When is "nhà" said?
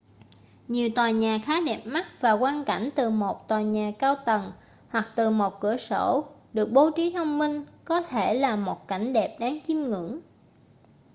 1.11-1.39, 3.61-3.91